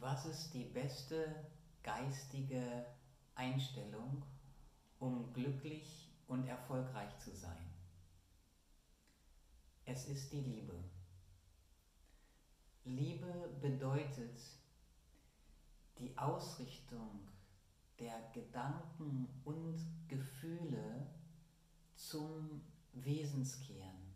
[0.00, 1.44] Was ist die beste
[1.82, 2.86] geistige
[3.34, 4.22] Einstellung,
[5.00, 7.68] um glücklich und erfolgreich zu sein?
[9.84, 10.84] Es ist die Liebe.
[12.84, 14.40] Liebe bedeutet
[15.98, 17.28] die Ausrichtung
[17.98, 21.08] der Gedanken und Gefühle
[21.96, 22.60] zum
[22.92, 24.14] Wesenskern,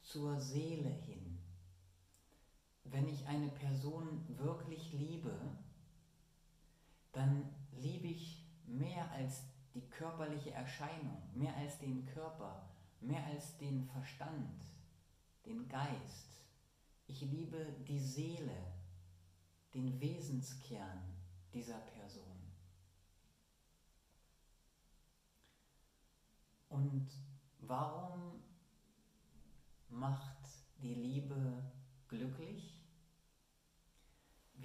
[0.00, 1.27] zur Seele hin.
[2.90, 5.38] Wenn ich eine Person wirklich liebe,
[7.12, 9.42] dann liebe ich mehr als
[9.74, 12.68] die körperliche Erscheinung, mehr als den Körper,
[13.00, 14.62] mehr als den Verstand,
[15.46, 16.40] den Geist.
[17.06, 18.72] Ich liebe die Seele,
[19.74, 21.02] den Wesenskern
[21.52, 22.24] dieser Person.
[26.68, 27.08] Und
[27.60, 28.42] warum
[29.88, 30.46] macht
[30.82, 31.62] die Liebe
[32.08, 32.77] glücklich?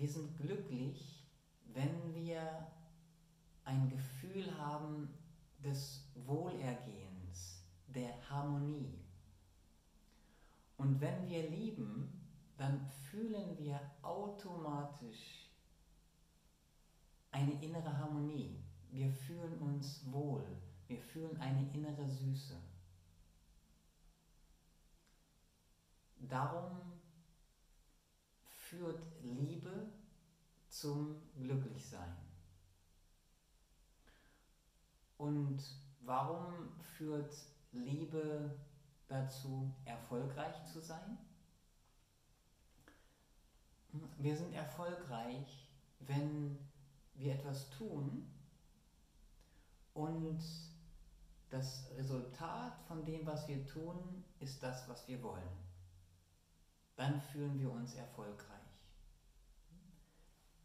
[0.03, 1.23] Wir sind glücklich,
[1.73, 2.67] wenn wir
[3.64, 5.08] ein Gefühl haben
[5.64, 9.00] des Wohlergehens, der Harmonie.
[10.75, 12.22] Und wenn wir lieben,
[12.58, 15.50] dann fühlen wir automatisch
[17.31, 18.61] eine innere Harmonie.
[18.92, 20.44] Wir fühlen uns wohl.
[20.86, 22.58] Wir fühlen eine innere Süße.
[26.20, 26.94] Darum
[28.73, 30.02] führt Liebe
[30.73, 32.17] zum Glücklichsein.
[35.17, 35.63] Und
[36.02, 37.33] warum führt
[37.71, 38.59] Liebe
[39.07, 41.17] dazu, erfolgreich zu sein?
[44.17, 46.57] Wir sind erfolgreich, wenn
[47.13, 48.27] wir etwas tun
[49.93, 50.43] und
[51.52, 55.63] das Resultat von dem, was wir tun, ist das, was wir wollen.
[56.95, 58.62] Dann fühlen wir uns erfolgreich.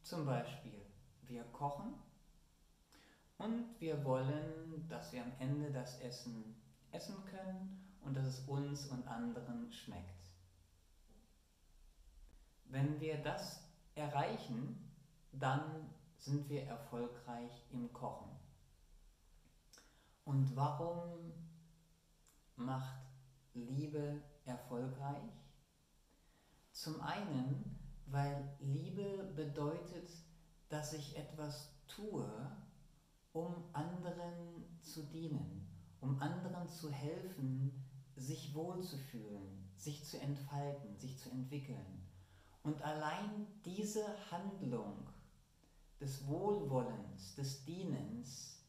[0.08, 0.80] Zum Beispiel,
[1.24, 1.92] wir kochen
[3.36, 6.56] und wir wollen, dass wir am Ende das Essen
[6.92, 10.32] essen können und dass es uns und anderen schmeckt.
[12.64, 14.90] Wenn wir das erreichen,
[15.32, 18.30] dann sind wir erfolgreich im Kochen.
[20.24, 21.34] Und warum
[22.56, 23.02] macht
[23.52, 25.34] Liebe erfolgreich?
[26.72, 29.77] Zum einen, weil Liebe bedeutet,
[30.78, 32.24] dass ich etwas tue,
[33.32, 35.68] um anderen zu dienen,
[36.00, 37.84] um anderen zu helfen,
[38.14, 42.06] sich wohlzufühlen, sich zu entfalten, sich zu entwickeln.
[42.62, 45.08] Und allein diese Handlung
[45.98, 48.64] des Wohlwollens, des Dienens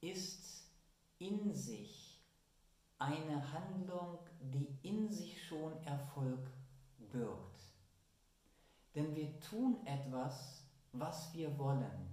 [0.00, 0.64] ist
[1.18, 2.20] in sich
[2.98, 6.50] eine Handlung, die in sich schon Erfolg
[7.12, 7.62] birgt.
[8.96, 10.59] Denn wir tun etwas,
[10.92, 12.10] was wir wollen.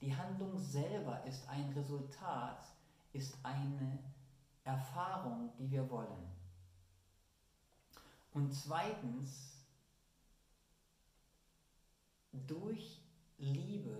[0.00, 2.64] Die Handlung selber ist ein Resultat,
[3.12, 3.98] ist eine
[4.64, 6.28] Erfahrung, die wir wollen.
[8.32, 9.64] Und zweitens,
[12.32, 13.02] durch
[13.38, 13.96] Liebe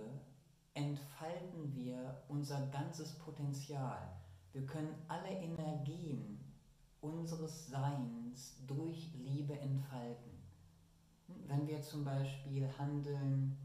[0.73, 4.15] entfalten wir unser ganzes Potenzial.
[4.53, 6.39] Wir können alle Energien
[7.01, 10.31] unseres Seins durch Liebe entfalten.
[11.47, 13.57] Wenn wir zum Beispiel handeln,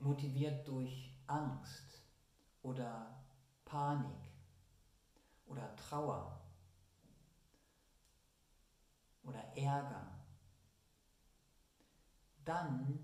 [0.00, 2.02] motiviert durch Angst
[2.62, 3.22] oder
[3.64, 4.32] Panik
[5.46, 6.40] oder Trauer
[9.22, 10.10] oder Ärger,
[12.44, 12.98] dann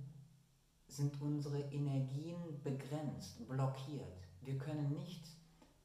[0.88, 4.28] sind unsere Energien begrenzt, blockiert.
[4.40, 5.28] Wir können nicht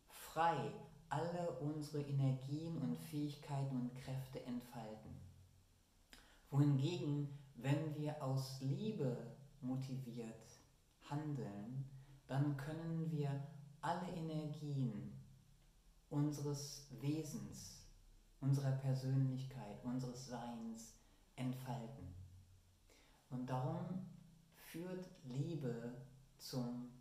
[0.08, 0.72] frei
[1.10, 5.12] alle unsere Energien und Fähigkeiten und Kräfte entfalten.
[6.50, 9.18] Wohingegen, wenn wir aus Liebe
[9.62, 10.60] motiviert
[11.10, 11.86] handeln,
[12.28, 13.48] dann können wir
[13.82, 15.12] alle Energien
[16.10, 17.86] unseres Wesens,
[18.40, 20.96] unserer Persönlichkeit, unseres Seins
[21.36, 22.14] entfalten.
[23.30, 24.06] Und darum
[24.56, 25.94] führt Liebe
[26.38, 26.92] zum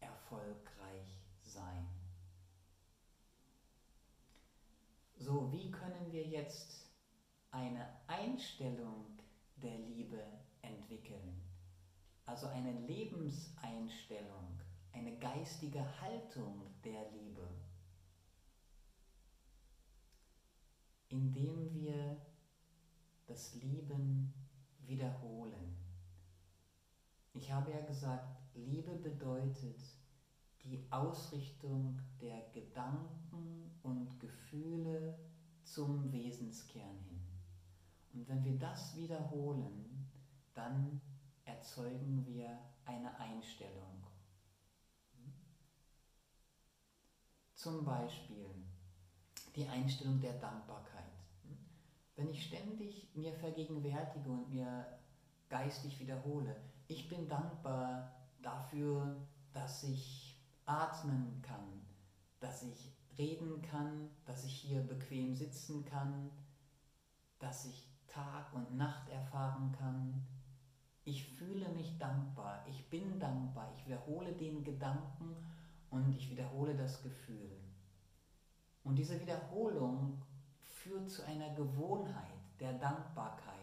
[0.00, 1.86] Erfolgreichsein.
[5.18, 6.90] So, wie können wir jetzt
[7.50, 9.04] eine Einstellung
[9.56, 10.22] der Liebe
[10.70, 11.42] entwickeln?
[12.26, 14.60] Also eine Lebenseinstellung,
[14.92, 17.48] eine geistige Haltung der Liebe,
[21.08, 22.16] indem wir
[23.26, 24.32] das Lieben
[24.86, 25.76] wiederholen.
[27.34, 29.80] Ich habe ja gesagt, Liebe bedeutet
[30.64, 35.18] die Ausrichtung der Gedanken und Gefühle
[35.62, 37.20] zum Wesenskern hin.
[38.12, 39.89] Und wenn wir das wiederholen,
[40.54, 41.00] dann
[41.44, 44.04] erzeugen wir eine Einstellung.
[47.54, 48.46] Zum Beispiel
[49.54, 51.04] die Einstellung der Dankbarkeit.
[52.16, 54.86] Wenn ich ständig mir vergegenwärtige und mir
[55.48, 56.56] geistig wiederhole,
[56.88, 58.12] ich bin dankbar
[58.42, 59.16] dafür,
[59.52, 60.36] dass ich
[60.66, 61.86] atmen kann,
[62.38, 66.30] dass ich reden kann, dass ich hier bequem sitzen kann,
[67.38, 70.26] dass ich Tag und Nacht erfahren kann.
[71.04, 75.34] Ich fühle mich dankbar, ich bin dankbar, ich wiederhole den Gedanken
[75.90, 77.50] und ich wiederhole das Gefühl.
[78.84, 80.22] Und diese Wiederholung
[80.62, 83.56] führt zu einer Gewohnheit der Dankbarkeit.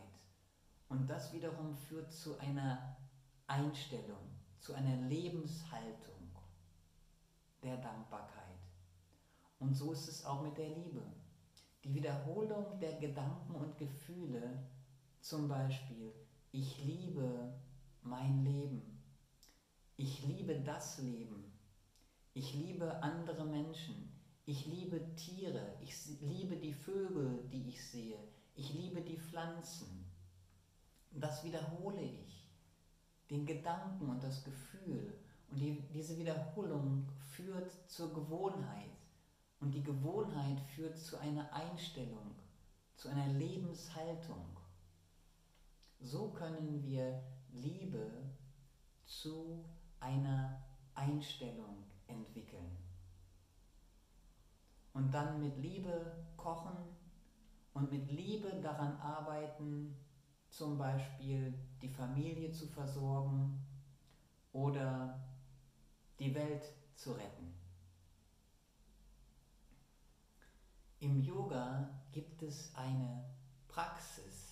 [0.89, 2.97] Und das wiederum führt zu einer
[3.45, 6.31] Einstellung, zu einer Lebenshaltung
[7.61, 8.43] der Dankbarkeit.
[9.59, 11.01] Und so ist es auch mit der Liebe.
[11.83, 14.65] Die Wiederholung der Gedanken und Gefühle,
[15.19, 16.13] zum Beispiel,
[16.59, 17.53] ich liebe
[18.01, 18.81] mein Leben,
[19.95, 21.53] ich liebe das Leben,
[22.33, 24.11] ich liebe andere Menschen,
[24.47, 28.17] ich liebe Tiere, ich liebe die Vögel, die ich sehe,
[28.55, 30.05] ich liebe die Pflanzen.
[31.11, 32.49] Das wiederhole ich.
[33.29, 35.13] Den Gedanken und das Gefühl.
[35.51, 38.97] Und die, diese Wiederholung führt zur Gewohnheit.
[39.59, 42.33] Und die Gewohnheit führt zu einer Einstellung,
[42.95, 44.56] zu einer Lebenshaltung.
[45.99, 48.11] So können wir Liebe
[49.05, 49.65] zu
[49.99, 50.61] einer
[50.93, 52.77] Einstellung entwickeln
[54.93, 56.75] und dann mit Liebe kochen
[57.73, 59.95] und mit Liebe daran arbeiten,
[60.49, 63.63] zum Beispiel die Familie zu versorgen
[64.53, 65.19] oder
[66.19, 66.63] die Welt
[66.95, 67.53] zu retten.
[70.99, 73.23] Im Yoga gibt es eine
[73.67, 74.46] Praxis,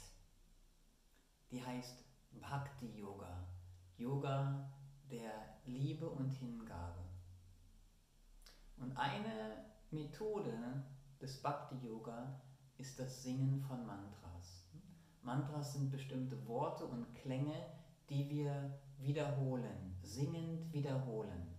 [1.52, 3.48] die heißt Bhakti Yoga,
[3.98, 4.70] Yoga
[5.10, 7.04] der Liebe und Hingabe.
[8.78, 10.84] Und eine Methode
[11.22, 12.42] des Bhakti-Yoga
[12.78, 14.68] ist das Singen von Mantras.
[15.22, 17.66] Mantras sind bestimmte Worte und Klänge,
[18.10, 21.52] die wir wiederholen, singend wiederholen.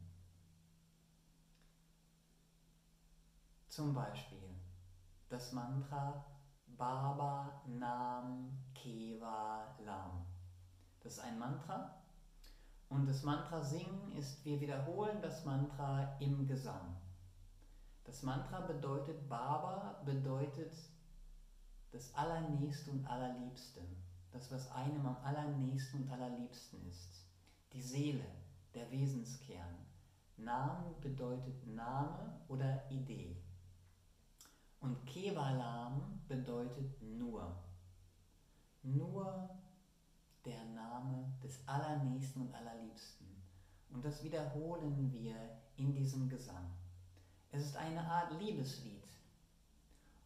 [3.68, 4.38] Zum Beispiel
[5.28, 6.24] das Mantra
[6.76, 10.26] Baba Nam Keva Lam.
[11.00, 11.96] Das ist ein Mantra
[12.88, 16.96] und das Mantra singen ist, wir wiederholen das Mantra im Gesang.
[18.04, 20.72] Das Mantra bedeutet, Baba bedeutet
[21.90, 23.80] das Allernächste und Allerliebste.
[24.30, 27.24] Das, was einem am allernächsten und allerliebsten ist.
[27.72, 28.26] Die Seele,
[28.74, 29.86] der Wesenskern.
[30.36, 33.42] Name bedeutet Name oder Idee.
[34.86, 37.56] Und Kevalam bedeutet nur.
[38.84, 39.50] Nur
[40.44, 43.26] der Name des Allernächsten und Allerliebsten.
[43.90, 45.34] Und das wiederholen wir
[45.76, 46.70] in diesem Gesang.
[47.50, 49.02] Es ist eine Art Liebeslied.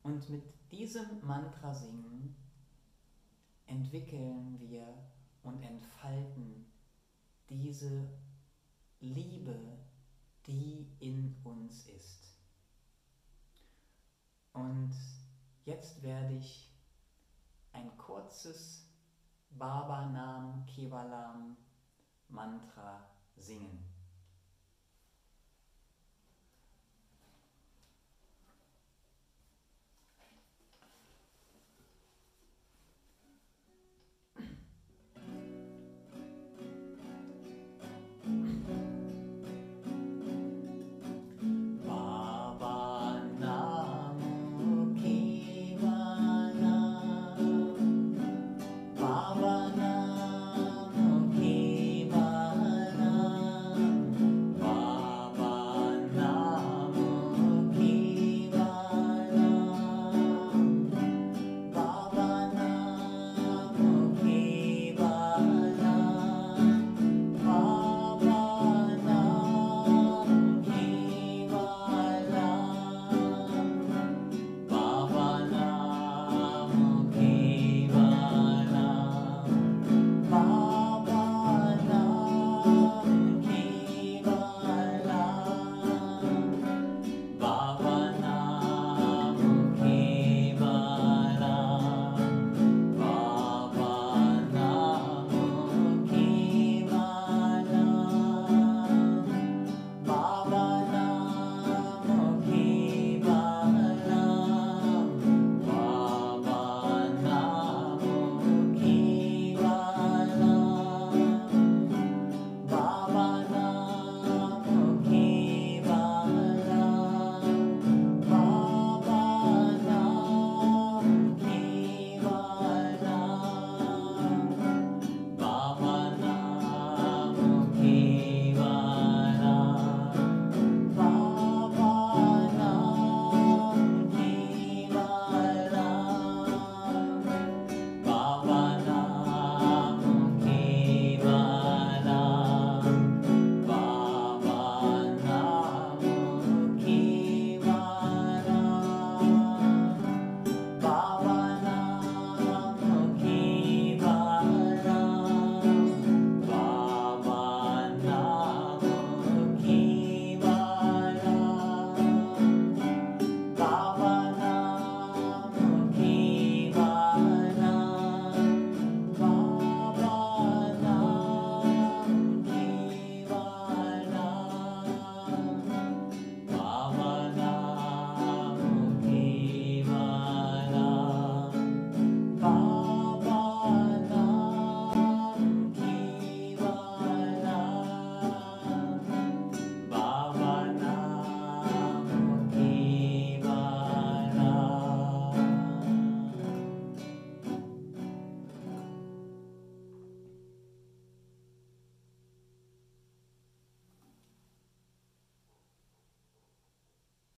[0.02, 2.36] Und mit diesem Mantra singen
[3.66, 4.86] entwickeln wir
[5.42, 6.66] und entfalten
[7.48, 8.10] diese
[9.00, 9.56] Liebe,
[10.46, 12.30] die in uns ist.
[14.52, 14.92] Und
[15.70, 16.68] jetzt werde ich
[17.72, 18.88] ein kurzes
[19.50, 21.56] Baba Nam Kevalam
[22.28, 23.89] Mantra singen.